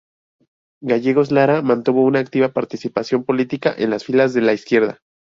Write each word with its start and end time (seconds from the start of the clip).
Gallegos 0.81 1.29
Lara 1.31 1.61
mantuvo 1.61 2.03
una 2.03 2.17
activa 2.17 2.49
participación 2.53 3.23
política 3.23 3.71
en 3.77 3.91
las 3.91 4.03
filas 4.03 4.33
de 4.33 4.41
la 4.41 4.53
izquierda. 4.53 4.97